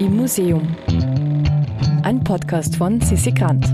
Im 0.00 0.16
Museum. 0.16 0.62
Ein 2.04 2.22
Podcast 2.22 2.76
von 2.76 3.00
Sissi 3.00 3.32
Grant. 3.32 3.66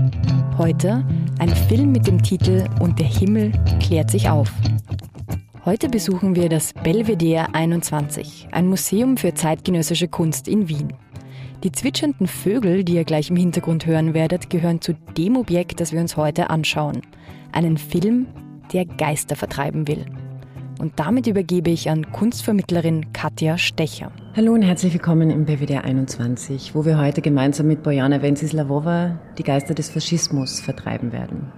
Heute 0.57 1.05
ein 1.37 1.49
Film 1.49 1.91
mit 1.91 2.07
dem 2.07 2.23
Titel 2.23 2.65
Und 2.79 2.97
der 2.97 3.05
Himmel 3.05 3.51
klärt 3.79 4.09
sich 4.09 4.27
auf. 4.27 4.51
Heute 5.65 5.87
besuchen 5.87 6.35
wir 6.35 6.49
das 6.49 6.73
Belvedere 6.73 7.53
21, 7.53 8.47
ein 8.51 8.67
Museum 8.67 9.17
für 9.17 9.35
zeitgenössische 9.35 10.07
Kunst 10.07 10.47
in 10.47 10.67
Wien. 10.67 10.93
Die 11.63 11.71
zwitschernden 11.71 12.25
Vögel, 12.25 12.83
die 12.83 12.95
ihr 12.95 13.05
gleich 13.05 13.29
im 13.29 13.35
Hintergrund 13.35 13.85
hören 13.85 14.15
werdet, 14.15 14.49
gehören 14.49 14.81
zu 14.81 14.93
dem 15.15 15.37
Objekt, 15.37 15.79
das 15.79 15.91
wir 15.91 16.01
uns 16.01 16.17
heute 16.17 16.49
anschauen. 16.49 17.01
Einen 17.51 17.77
Film, 17.77 18.25
der 18.73 18.85
Geister 18.85 19.35
vertreiben 19.35 19.87
will. 19.87 20.05
Und 20.79 20.93
damit 20.99 21.27
übergebe 21.27 21.69
ich 21.69 21.87
an 21.91 22.11
Kunstvermittlerin 22.11 23.13
Katja 23.13 23.59
Stecher. 23.59 24.11
Hallo 24.37 24.51
und 24.51 24.63
herzlich 24.63 24.91
willkommen 24.91 25.29
im 25.29 25.45
BWD 25.45 25.85
21, 25.85 26.75
wo 26.75 26.83
wir 26.83 26.97
heute 26.97 27.21
gemeinsam 27.21 27.67
mit 27.67 27.83
Bojana 27.83 28.21
Venceslavova 28.21 29.17
die 29.37 29.43
Geister 29.43 29.73
des 29.73 29.89
Faschismus 29.89 30.59
vertreiben 30.59 31.13
werden. 31.13 31.53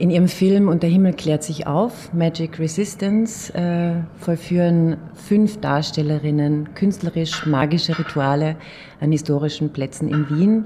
In 0.00 0.10
ihrem 0.10 0.26
Film 0.26 0.66
Und 0.66 0.82
der 0.82 0.90
Himmel 0.90 1.12
klärt 1.12 1.44
sich 1.44 1.68
auf, 1.68 2.12
Magic 2.12 2.58
Resistance, 2.58 3.54
äh, 3.54 4.02
vollführen 4.16 4.96
fünf 5.14 5.60
Darstellerinnen 5.60 6.74
künstlerisch 6.74 7.46
magische 7.46 7.96
Rituale 7.96 8.56
an 8.98 9.12
historischen 9.12 9.72
Plätzen 9.72 10.08
in 10.08 10.28
Wien, 10.30 10.64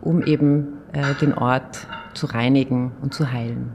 um 0.00 0.22
eben 0.22 0.78
äh, 0.94 1.14
den 1.20 1.34
Ort 1.34 1.86
zu 2.14 2.24
reinigen 2.24 2.92
und 3.02 3.12
zu 3.12 3.30
heilen. 3.34 3.72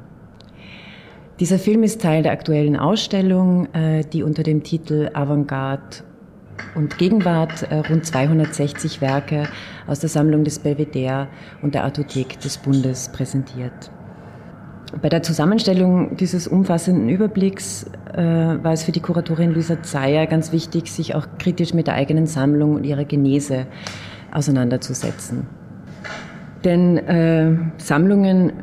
Dieser 1.40 1.60
Film 1.60 1.84
ist 1.84 2.02
Teil 2.02 2.24
der 2.24 2.32
aktuellen 2.32 2.78
Ausstellung, 2.78 3.72
äh, 3.76 4.04
die 4.12 4.24
unter 4.24 4.42
dem 4.42 4.64
Titel 4.64 5.12
Avantgarde 5.14 5.98
und 6.76 6.98
Gegenwart 6.98 7.64
äh, 7.64 7.76
rund 7.76 8.06
260 8.06 9.02
Werke 9.02 9.48
aus 9.88 10.00
der 10.00 10.10
Sammlung 10.10 10.44
des 10.44 10.60
Belvedere 10.60 11.28
und 11.62 11.76
der 11.76 11.84
Artothek 11.84 12.40
des 12.40 12.58
Bundes 12.58 13.10
präsentiert. 13.10 13.92
Bei 15.02 15.10
der 15.10 15.24
Zusammenstellung 15.24 16.16
dieses 16.16 16.48
umfassenden 16.48 17.10
Überblicks 17.10 17.86
äh, 18.14 18.24
war 18.24 18.72
es 18.72 18.84
für 18.84 18.92
die 18.92 19.02
Kuratorin 19.02 19.52
Luisa 19.52 19.82
Zeyer 19.84 20.26
ganz 20.28 20.52
wichtig, 20.52 20.92
sich 20.92 21.16
auch 21.16 21.28
kritisch 21.38 21.74
mit 21.74 21.88
der 21.88 21.96
eigenen 21.96 22.28
Sammlung 22.28 22.76
und 22.76 22.84
ihrer 22.86 23.04
Genese 23.04 23.66
auseinanderzusetzen. 24.32 25.48
Denn 26.64 26.98
äh, 26.98 27.58
Sammlungen 27.78 28.54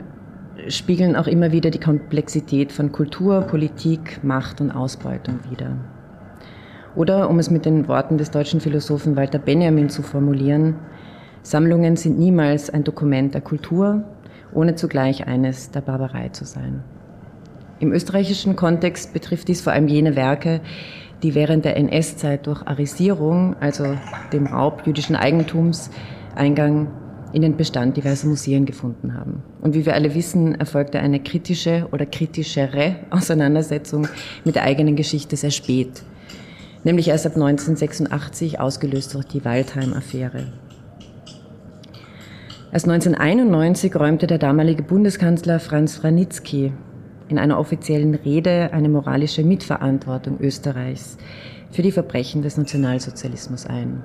spiegeln 0.68 1.16
auch 1.16 1.26
immer 1.26 1.52
wieder 1.52 1.70
die 1.70 1.80
Komplexität 1.80 2.72
von 2.72 2.92
Kultur, 2.92 3.42
Politik, 3.42 4.22
Macht 4.22 4.60
und 4.60 4.70
Ausbeutung 4.70 5.40
wider. 5.50 5.76
Oder, 6.94 7.30
um 7.30 7.38
es 7.38 7.50
mit 7.50 7.64
den 7.64 7.88
Worten 7.88 8.18
des 8.18 8.30
deutschen 8.30 8.60
Philosophen 8.60 9.16
Walter 9.16 9.38
Benjamin 9.38 9.88
zu 9.88 10.02
formulieren, 10.02 10.76
Sammlungen 11.42 11.96
sind 11.96 12.18
niemals 12.18 12.70
ein 12.70 12.84
Dokument 12.84 13.34
der 13.34 13.40
Kultur, 13.40 14.04
ohne 14.52 14.74
zugleich 14.74 15.26
eines 15.26 15.70
der 15.70 15.80
Barbarei 15.80 16.28
zu 16.28 16.44
sein. 16.44 16.84
Im 17.80 17.92
österreichischen 17.92 18.54
Kontext 18.54 19.12
betrifft 19.12 19.48
dies 19.48 19.60
vor 19.60 19.72
allem 19.72 19.88
jene 19.88 20.14
Werke, 20.14 20.60
die 21.22 21.34
während 21.34 21.64
der 21.64 21.76
NS-Zeit 21.76 22.46
durch 22.46 22.66
Arisierung, 22.66 23.56
also 23.60 23.96
dem 24.32 24.46
Raub 24.46 24.86
jüdischen 24.86 25.16
Eigentums, 25.16 25.90
Eingang 26.34 26.88
in 27.32 27.42
den 27.42 27.56
Bestand 27.56 27.96
diverser 27.96 28.28
Museen 28.28 28.66
gefunden 28.66 29.14
haben. 29.14 29.42
Und 29.60 29.74
wie 29.74 29.86
wir 29.86 29.94
alle 29.94 30.14
wissen, 30.14 30.54
erfolgte 30.54 31.00
eine 31.00 31.20
kritische 31.20 31.88
oder 31.90 32.06
kritischere 32.06 32.96
Auseinandersetzung 33.10 34.06
mit 34.44 34.54
der 34.54 34.64
eigenen 34.64 34.96
Geschichte 34.96 35.36
sehr 35.36 35.50
spät, 35.50 36.02
nämlich 36.84 37.08
erst 37.08 37.26
ab 37.26 37.34
1986 37.34 38.60
ausgelöst 38.60 39.14
durch 39.14 39.26
die 39.26 39.44
Waldheim-Affäre. 39.44 40.46
Erst 42.72 42.88
1991 42.88 43.94
räumte 43.96 44.26
der 44.26 44.38
damalige 44.38 44.82
Bundeskanzler 44.82 45.60
Franz 45.60 45.96
Vranitzky 45.96 46.72
in 47.28 47.38
einer 47.38 47.58
offiziellen 47.58 48.14
Rede 48.14 48.70
eine 48.72 48.88
moralische 48.88 49.44
Mitverantwortung 49.44 50.38
Österreichs 50.40 51.18
für 51.70 51.82
die 51.82 51.92
Verbrechen 51.92 52.42
des 52.42 52.56
Nationalsozialismus 52.56 53.66
ein. 53.66 54.02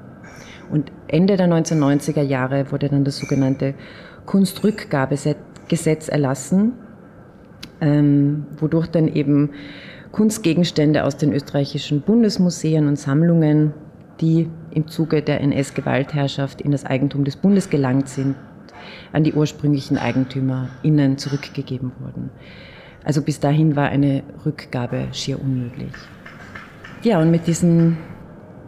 Und 0.69 0.91
Ende 1.07 1.38
der 1.38 1.47
1990er 1.47 2.22
Jahre 2.22 2.72
wurde 2.72 2.90
dann 2.90 3.06
das 3.06 3.18
sogenannte 3.18 3.74
Kunstrückgabegesetz 4.25 6.09
erlassen, 6.09 6.74
ähm, 7.80 8.47
wodurch 8.59 8.88
dann 8.88 9.07
eben 9.07 9.51
Kunstgegenstände 10.12 11.03
aus 11.03 11.18
den 11.18 11.34
österreichischen 11.34 12.01
Bundesmuseen 12.01 12.88
und 12.88 12.97
Sammlungen, 12.97 13.73
die 14.22 14.50
im 14.72 14.88
Zuge 14.88 15.22
der 15.22 15.41
NS-Gewaltherrschaft 15.41 16.62
in 16.62 16.72
das 16.72 16.85
Eigentum 16.85 17.23
des 17.23 17.35
Bundes 17.35 17.69
gelangt 17.69 18.09
sind, 18.09 18.35
an 19.13 19.23
die 19.23 19.34
ursprünglichen 19.34 19.97
EigentümerInnen 19.97 21.18
zurückgegeben 21.18 21.91
wurden. 22.00 22.29
Also 23.03 23.22
bis 23.22 23.40
dahin 23.40 23.75
war 23.75 23.90
eine 23.90 24.23
Rückgabe 24.45 25.07
schier 25.13 25.41
unmöglich. 25.41 25.94
Ja, 27.03 27.22
und 27.22 27.31
mit 27.31 27.47
diesen 27.47 27.97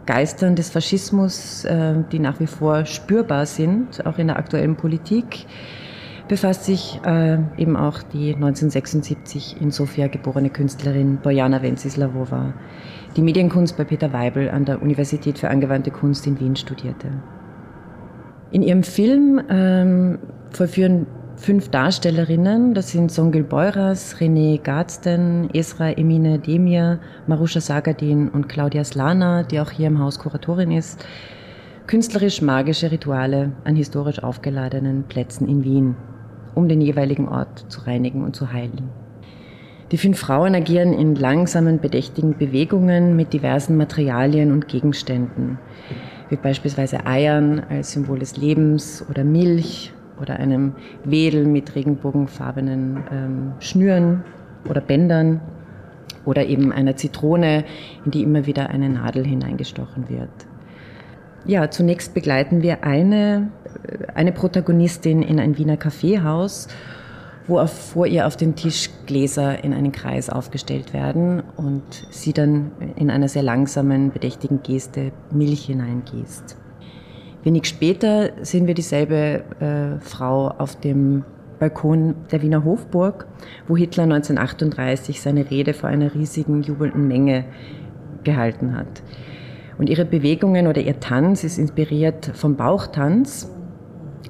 Geistern 0.06 0.56
des 0.56 0.70
Faschismus, 0.70 1.64
äh, 1.64 1.94
die 2.10 2.18
nach 2.18 2.40
wie 2.40 2.46
vor 2.46 2.86
spürbar 2.86 3.46
sind, 3.46 4.04
auch 4.06 4.18
in 4.18 4.28
der 4.28 4.38
aktuellen 4.38 4.76
Politik, 4.76 5.46
befasst 6.30 6.64
sich 6.64 7.00
äh, 7.04 7.38
eben 7.58 7.76
auch 7.76 8.04
die 8.04 8.36
1976 8.36 9.60
in 9.60 9.72
Sofia 9.72 10.06
geborene 10.06 10.48
Künstlerin 10.48 11.18
Bojana 11.20 11.60
Venceslavova, 11.60 12.54
die 13.16 13.22
Medienkunst 13.22 13.76
bei 13.76 13.82
Peter 13.82 14.12
Weibel 14.12 14.48
an 14.48 14.64
der 14.64 14.80
Universität 14.80 15.40
für 15.40 15.50
angewandte 15.50 15.90
Kunst 15.90 16.28
in 16.28 16.38
Wien 16.38 16.54
studierte. 16.54 17.08
In 18.52 18.62
ihrem 18.62 18.84
Film 18.84 19.42
ähm, 19.50 20.20
vollführen 20.52 21.06
fünf 21.34 21.68
Darstellerinnen, 21.70 22.74
das 22.74 22.92
sind 22.92 23.10
Songül 23.10 23.42
Beuras, 23.42 24.14
René 24.20 24.62
Garzden, 24.62 25.50
Esra 25.52 25.90
Emine 25.90 26.38
Demir, 26.38 27.00
Marusha 27.26 27.60
Sagadin 27.60 28.28
und 28.28 28.48
Claudia 28.48 28.84
Slana, 28.84 29.42
die 29.42 29.58
auch 29.58 29.72
hier 29.72 29.88
im 29.88 29.98
Haus 29.98 30.20
Kuratorin 30.20 30.70
ist, 30.70 31.04
künstlerisch-magische 31.88 32.92
Rituale 32.92 33.50
an 33.64 33.74
historisch 33.74 34.22
aufgeladenen 34.22 35.02
Plätzen 35.08 35.48
in 35.48 35.64
Wien, 35.64 35.96
um 36.54 36.68
den 36.68 36.80
jeweiligen 36.80 37.28
Ort 37.28 37.66
zu 37.68 37.86
reinigen 37.86 38.24
und 38.24 38.36
zu 38.36 38.52
heilen. 38.52 38.90
Die 39.92 39.98
fünf 39.98 40.20
Frauen 40.20 40.54
agieren 40.54 40.92
in 40.92 41.16
langsamen, 41.16 41.80
bedächtigen 41.80 42.36
Bewegungen 42.36 43.16
mit 43.16 43.32
diversen 43.32 43.76
Materialien 43.76 44.52
und 44.52 44.68
Gegenständen, 44.68 45.58
wie 46.28 46.36
beispielsweise 46.36 47.06
Eiern 47.06 47.60
als 47.68 47.92
Symbol 47.92 48.20
des 48.20 48.36
Lebens 48.36 49.04
oder 49.10 49.24
Milch 49.24 49.92
oder 50.20 50.36
einem 50.36 50.74
Wedel 51.04 51.44
mit 51.44 51.74
regenbogenfarbenen 51.74 53.04
ähm, 53.10 53.52
Schnüren 53.58 54.22
oder 54.68 54.80
Bändern 54.80 55.40
oder 56.24 56.46
eben 56.46 56.72
einer 56.72 56.96
Zitrone, 56.96 57.64
in 58.04 58.10
die 58.12 58.22
immer 58.22 58.46
wieder 58.46 58.70
eine 58.70 58.88
Nadel 58.90 59.24
hineingestochen 59.24 60.08
wird. 60.08 60.30
Ja, 61.46 61.70
zunächst 61.70 62.12
begleiten 62.14 62.62
wir 62.62 62.84
eine, 62.84 63.50
eine 64.14 64.32
Protagonistin 64.32 65.22
in 65.22 65.40
ein 65.40 65.58
Wiener 65.58 65.76
Kaffeehaus, 65.76 66.68
wo 67.46 67.58
auf, 67.58 67.72
vor 67.72 68.06
ihr 68.06 68.26
auf 68.26 68.36
dem 68.36 68.54
Tisch 68.54 68.90
Gläser 69.06 69.64
in 69.64 69.74
einen 69.74 69.92
Kreis 69.92 70.30
aufgestellt 70.30 70.92
werden 70.92 71.42
und 71.56 71.82
sie 72.10 72.32
dann 72.32 72.70
in 72.96 73.10
einer 73.10 73.28
sehr 73.28 73.42
langsamen, 73.42 74.12
bedächtigen 74.12 74.62
Geste 74.62 75.12
Milch 75.32 75.66
hineingießt. 75.66 76.56
Wenig 77.42 77.66
später 77.66 78.30
sehen 78.42 78.66
wir 78.66 78.74
dieselbe 78.74 79.42
äh, 79.60 80.00
Frau 80.00 80.48
auf 80.48 80.76
dem 80.76 81.24
Balkon 81.58 82.14
der 82.30 82.42
Wiener 82.42 82.64
Hofburg, 82.64 83.26
wo 83.66 83.76
Hitler 83.76 84.04
1938 84.04 85.20
seine 85.20 85.50
Rede 85.50 85.74
vor 85.74 85.88
einer 85.88 86.14
riesigen, 86.14 86.62
jubelnden 86.62 87.08
Menge 87.08 87.44
gehalten 88.24 88.76
hat. 88.76 89.02
Und 89.78 89.88
ihre 89.88 90.04
Bewegungen 90.04 90.66
oder 90.66 90.80
ihr 90.80 91.00
Tanz 91.00 91.42
ist 91.42 91.58
inspiriert 91.58 92.30
vom 92.34 92.56
Bauchtanz, 92.56 93.50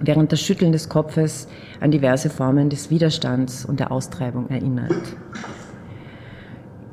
während 0.01 0.33
das 0.33 0.41
Schütteln 0.41 0.73
des 0.73 0.89
Kopfes 0.89 1.47
an 1.81 1.91
diverse 1.91 2.31
Formen 2.31 2.71
des 2.71 2.91
Widerstands 2.91 3.65
und 3.65 3.81
der 3.81 3.93
Austreibung 3.93 4.49
erinnert. 4.51 4.95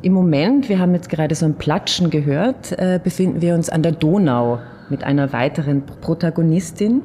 Im 0.02 0.14
Moment, 0.14 0.70
wir 0.70 0.80
haben 0.80 0.94
jetzt 0.94 1.10
gerade 1.10 1.34
so 1.34 1.46
ein 1.46 1.56
Platschen 1.56 2.10
gehört, 2.10 2.72
äh, 2.74 3.00
befinden 3.04 3.42
wir 3.42 3.56
uns 3.56 3.70
an 3.70 3.82
der 3.82 3.94
Donau 3.94 4.60
mit 4.90 5.04
einer 5.04 5.34
weiteren 5.34 5.86
Protagonistin, 5.86 7.02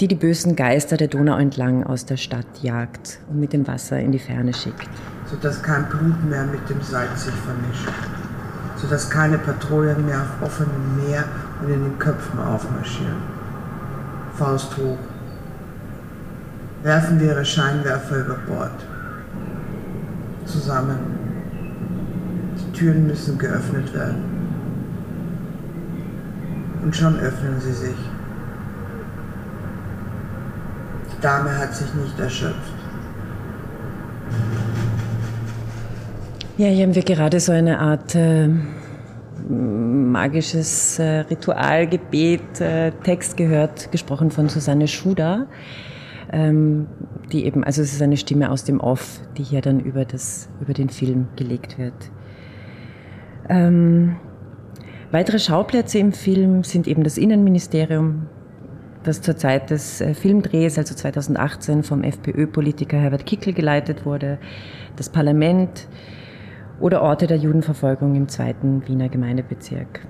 die 0.00 0.08
die 0.08 0.14
bösen 0.14 0.56
Geister 0.56 0.96
der 0.96 1.08
Donau 1.08 1.36
entlang 1.36 1.84
aus 1.84 2.06
der 2.06 2.16
Stadt 2.16 2.46
jagt 2.62 3.20
und 3.30 3.38
mit 3.38 3.52
dem 3.52 3.66
Wasser 3.68 4.00
in 4.00 4.10
die 4.10 4.18
Ferne 4.18 4.52
schickt. 4.54 4.88
Sodass 5.26 5.62
kein 5.62 5.88
Blut 5.88 6.24
mehr 6.28 6.44
mit 6.44 6.68
dem 6.68 6.80
Salz 6.80 7.26
sich 7.26 7.34
vermischt. 7.34 7.88
Sodass 8.76 9.08
keine 9.10 9.38
Patrouillen 9.38 10.04
mehr 10.04 10.22
auf 10.22 10.46
offenem 10.46 10.96
Meer 11.06 11.24
und 11.62 11.72
in 11.72 11.84
den 11.84 11.98
Köpfen 11.98 12.40
aufmarschieren. 12.40 13.22
Faust 14.34 14.76
hoch. 14.76 14.98
Werfen 16.84 17.18
wir 17.18 17.28
ihre 17.28 17.44
Scheinwerfer 17.44 18.18
über 18.18 18.38
Bord. 18.46 18.86
Zusammen. 20.44 20.98
Die 22.56 22.78
Türen 22.78 23.08
müssen 23.08 23.36
geöffnet 23.36 23.92
werden. 23.92 24.34
und 26.84 26.94
schon 26.94 27.18
öffnen 27.18 27.60
sie 27.60 27.72
sich. 27.72 27.96
Die 31.10 31.20
Dame 31.22 31.56
hat 31.56 31.74
sich 31.74 31.92
nicht 31.94 32.20
erschöpft. 32.20 32.54
Ja, 36.58 36.68
hier 36.68 36.84
haben 36.84 36.94
wir 36.94 37.02
gerade 37.02 37.40
so 37.40 37.52
eine 37.52 37.80
Art 37.80 38.14
äh, 38.14 38.48
magisches 39.48 40.98
äh, 40.98 41.20
Ritualgebet, 41.20 42.60
äh, 42.60 42.92
Text 43.02 43.36
gehört, 43.36 43.90
gesprochen 43.90 44.30
von 44.30 44.48
Susanne 44.48 44.86
Schuda, 44.86 45.46
ähm, 46.34 46.88
die 47.32 47.46
eben, 47.46 47.62
also 47.62 47.80
es 47.80 47.92
ist 47.92 48.02
eine 48.02 48.16
Stimme 48.16 48.50
aus 48.50 48.64
dem 48.64 48.80
Off, 48.80 49.20
die 49.38 49.44
hier 49.44 49.60
dann 49.60 49.78
über, 49.78 50.04
das, 50.04 50.48
über 50.60 50.74
den 50.74 50.88
Film 50.88 51.28
gelegt 51.36 51.78
wird. 51.78 51.94
Ähm, 53.48 54.16
weitere 55.12 55.38
Schauplätze 55.38 55.98
im 55.98 56.12
Film 56.12 56.64
sind 56.64 56.88
eben 56.88 57.04
das 57.04 57.18
Innenministerium, 57.18 58.26
das 59.04 59.22
zur 59.22 59.36
Zeit 59.36 59.70
des 59.70 60.00
äh, 60.00 60.12
Filmdrehs, 60.14 60.76
also 60.76 60.94
2018, 60.94 61.84
vom 61.84 62.02
FPÖ-Politiker 62.02 62.98
Herbert 62.98 63.26
Kickl 63.26 63.52
geleitet 63.52 64.04
wurde, 64.04 64.38
das 64.96 65.10
Parlament, 65.10 65.86
oder 66.80 67.02
Orte 67.02 67.28
der 67.28 67.36
Judenverfolgung 67.36 68.16
im 68.16 68.26
zweiten 68.26 68.86
Wiener 68.88 69.08
Gemeindebezirk. 69.08 70.00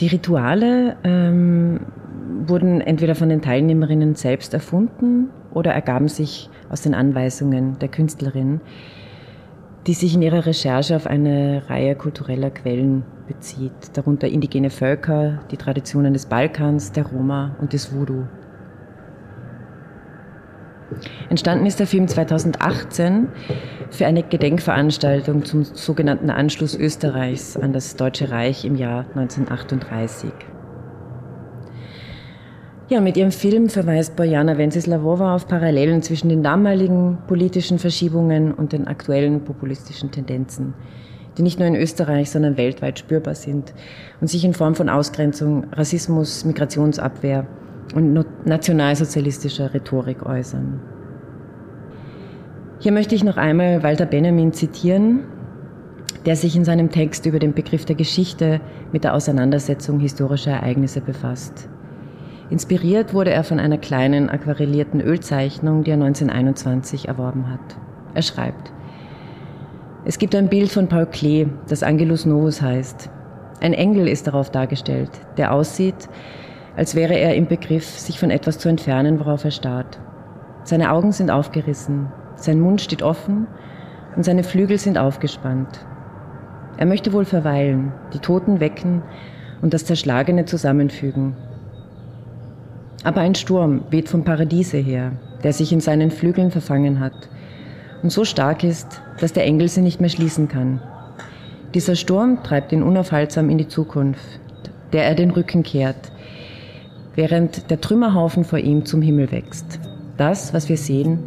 Die 0.00 0.08
Rituale 0.08 0.96
ähm, 1.04 1.80
wurden 2.46 2.80
entweder 2.80 3.14
von 3.14 3.28
den 3.28 3.42
Teilnehmerinnen 3.42 4.14
selbst 4.14 4.54
erfunden 4.54 5.30
oder 5.52 5.72
ergaben 5.72 6.08
sich 6.08 6.50
aus 6.70 6.82
den 6.82 6.94
Anweisungen 6.94 7.78
der 7.78 7.88
Künstlerin, 7.88 8.60
die 9.86 9.94
sich 9.94 10.14
in 10.14 10.22
ihrer 10.22 10.46
Recherche 10.46 10.96
auf 10.96 11.06
eine 11.06 11.62
Reihe 11.68 11.94
kultureller 11.94 12.50
Quellen 12.50 13.04
bezieht, 13.26 13.72
darunter 13.94 14.28
indigene 14.28 14.70
Völker, 14.70 15.40
die 15.50 15.56
Traditionen 15.56 16.12
des 16.12 16.26
Balkans, 16.26 16.92
der 16.92 17.06
Roma 17.06 17.56
und 17.60 17.72
des 17.72 17.94
Voodoo. 17.94 18.24
Entstanden 21.30 21.66
ist 21.66 21.80
der 21.80 21.86
Film 21.86 22.06
2018 22.06 23.28
für 23.90 24.06
eine 24.06 24.22
Gedenkveranstaltung 24.22 25.44
zum 25.44 25.64
sogenannten 25.64 26.30
Anschluss 26.30 26.74
Österreichs 26.74 27.56
an 27.56 27.72
das 27.72 27.96
Deutsche 27.96 28.30
Reich 28.30 28.64
im 28.64 28.76
Jahr 28.76 29.06
1938. 29.14 30.51
Ja, 32.92 33.00
mit 33.00 33.16
ihrem 33.16 33.30
Film 33.30 33.70
verweist 33.70 34.16
Bojana 34.16 34.58
Venceslavova 34.58 35.34
auf 35.34 35.48
Parallelen 35.48 36.02
zwischen 36.02 36.28
den 36.28 36.42
damaligen 36.42 37.16
politischen 37.26 37.78
Verschiebungen 37.78 38.52
und 38.52 38.74
den 38.74 38.86
aktuellen 38.86 39.44
populistischen 39.44 40.10
Tendenzen, 40.10 40.74
die 41.38 41.42
nicht 41.42 41.58
nur 41.58 41.66
in 41.66 41.74
Österreich, 41.74 42.30
sondern 42.30 42.58
weltweit 42.58 42.98
spürbar 42.98 43.34
sind 43.34 43.72
und 44.20 44.26
sich 44.26 44.44
in 44.44 44.52
Form 44.52 44.74
von 44.74 44.90
Ausgrenzung, 44.90 45.68
Rassismus, 45.72 46.44
Migrationsabwehr 46.44 47.46
und 47.94 48.26
nationalsozialistischer 48.44 49.72
Rhetorik 49.72 50.26
äußern. 50.26 50.78
Hier 52.78 52.92
möchte 52.92 53.14
ich 53.14 53.24
noch 53.24 53.38
einmal 53.38 53.82
Walter 53.82 54.04
Benjamin 54.04 54.52
zitieren, 54.52 55.20
der 56.26 56.36
sich 56.36 56.56
in 56.56 56.66
seinem 56.66 56.90
Text 56.90 57.24
über 57.24 57.38
den 57.38 57.54
Begriff 57.54 57.86
der 57.86 57.96
Geschichte 57.96 58.60
mit 58.92 59.04
der 59.04 59.14
Auseinandersetzung 59.14 59.98
historischer 59.98 60.50
Ereignisse 60.50 61.00
befasst. 61.00 61.70
Inspiriert 62.52 63.14
wurde 63.14 63.30
er 63.30 63.44
von 63.44 63.58
einer 63.58 63.78
kleinen 63.78 64.28
aquarellierten 64.28 65.00
Ölzeichnung, 65.00 65.84
die 65.84 65.90
er 65.90 65.94
1921 65.94 67.08
erworben 67.08 67.50
hat. 67.50 67.78
Er 68.12 68.20
schreibt, 68.20 68.74
es 70.04 70.18
gibt 70.18 70.34
ein 70.34 70.50
Bild 70.50 70.70
von 70.70 70.86
Paul 70.86 71.06
Klee, 71.06 71.46
das 71.70 71.82
Angelus 71.82 72.26
Novus 72.26 72.60
heißt. 72.60 73.08
Ein 73.62 73.72
Engel 73.72 74.06
ist 74.06 74.26
darauf 74.26 74.50
dargestellt, 74.50 75.08
der 75.38 75.54
aussieht, 75.54 76.10
als 76.76 76.94
wäre 76.94 77.14
er 77.14 77.36
im 77.36 77.46
Begriff, 77.46 77.86
sich 77.86 78.20
von 78.20 78.30
etwas 78.30 78.58
zu 78.58 78.68
entfernen, 78.68 79.18
worauf 79.18 79.46
er 79.46 79.50
starrt. 79.50 79.98
Seine 80.64 80.92
Augen 80.92 81.12
sind 81.12 81.30
aufgerissen, 81.30 82.08
sein 82.34 82.60
Mund 82.60 82.82
steht 82.82 83.02
offen 83.02 83.46
und 84.14 84.26
seine 84.26 84.44
Flügel 84.44 84.76
sind 84.76 84.98
aufgespannt. 84.98 85.86
Er 86.76 86.84
möchte 86.84 87.14
wohl 87.14 87.24
verweilen, 87.24 87.94
die 88.12 88.18
Toten 88.18 88.60
wecken 88.60 89.02
und 89.62 89.72
das 89.72 89.86
Zerschlagene 89.86 90.44
zusammenfügen. 90.44 91.34
Aber 93.04 93.20
ein 93.20 93.34
Sturm 93.34 93.82
weht 93.90 94.08
vom 94.08 94.24
Paradiese 94.24 94.78
her, 94.78 95.12
der 95.42 95.52
sich 95.52 95.72
in 95.72 95.80
seinen 95.80 96.10
Flügeln 96.10 96.50
verfangen 96.50 97.00
hat 97.00 97.28
und 98.02 98.10
so 98.10 98.24
stark 98.24 98.64
ist, 98.64 99.00
dass 99.20 99.32
der 99.32 99.44
Engel 99.44 99.68
sie 99.68 99.80
nicht 99.80 100.00
mehr 100.00 100.10
schließen 100.10 100.48
kann. 100.48 100.80
Dieser 101.74 101.96
Sturm 101.96 102.42
treibt 102.42 102.72
ihn 102.72 102.82
unaufhaltsam 102.82 103.48
in 103.48 103.58
die 103.58 103.68
Zukunft, 103.68 104.40
der 104.92 105.04
er 105.04 105.14
den 105.14 105.30
Rücken 105.30 105.62
kehrt, 105.62 106.12
während 107.14 107.70
der 107.70 107.80
Trümmerhaufen 107.80 108.44
vor 108.44 108.58
ihm 108.58 108.84
zum 108.84 109.02
Himmel 109.02 109.30
wächst. 109.32 109.80
Das, 110.16 110.52
was 110.52 110.68
wir 110.68 110.76
sehen, 110.76 111.18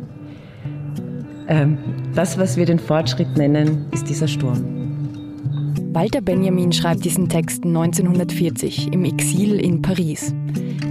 äh, 1.47 1.65
das, 2.13 2.37
was 2.37 2.57
wir 2.57 2.65
den 2.65 2.79
Fortschritt 2.79 3.37
nennen, 3.37 3.85
ist 3.91 4.07
dieser 4.09 4.27
Sturm. 4.27 4.63
Walter 5.93 6.21
Benjamin 6.21 6.73
schreibt 6.73 7.05
diesen 7.05 7.29
Text 7.29 7.63
1940 7.63 8.91
im 8.91 9.05
Exil 9.05 9.59
in 9.59 9.81
Paris. 9.81 10.33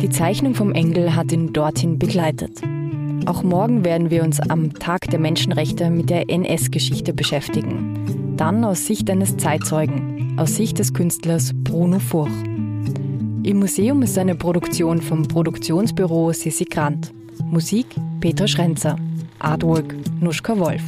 Die 0.04 0.10
Zeichnung 0.10 0.54
vom 0.54 0.72
Engel 0.72 1.16
hat 1.16 1.32
ihn 1.32 1.54
dorthin 1.54 1.98
begleitet. 1.98 2.60
Auch 3.24 3.42
morgen 3.42 3.86
werden 3.86 4.10
wir 4.10 4.22
uns 4.22 4.38
am 4.38 4.74
Tag 4.74 5.08
der 5.08 5.18
Menschenrechte 5.18 5.88
mit 5.88 6.10
der 6.10 6.28
NS-Geschichte 6.28 7.14
beschäftigen. 7.14 8.34
Dann 8.36 8.66
aus 8.66 8.84
Sicht 8.84 9.08
eines 9.08 9.38
Zeitzeugen, 9.38 10.36
aus 10.38 10.56
Sicht 10.56 10.78
des 10.78 10.92
Künstlers 10.92 11.52
Bruno 11.54 12.00
Furch. 12.00 12.28
Im 13.44 13.60
Museum 13.60 14.02
ist 14.02 14.18
eine 14.18 14.34
Produktion 14.34 15.00
vom 15.00 15.26
Produktionsbüro 15.26 16.34
Sissi 16.34 16.66
Grant. 16.66 17.10
Musik 17.42 17.86
Peter 18.20 18.46
Schrenzer. 18.46 18.96
Artwork 19.38 19.94
Nuschka 20.20 20.58
Wolf. 20.58 20.82